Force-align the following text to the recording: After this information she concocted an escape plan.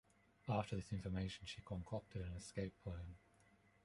After 0.49 0.75
this 0.75 0.91
information 0.91 1.45
she 1.45 1.61
concocted 1.61 2.23
an 2.23 2.33
escape 2.35 2.73
plan. 2.83 3.17